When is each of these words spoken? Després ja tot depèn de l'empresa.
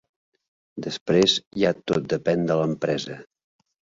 Després 0.85 1.35
ja 1.63 1.73
tot 1.91 2.09
depèn 2.15 2.49
de 2.53 2.57
l'empresa. 2.61 3.19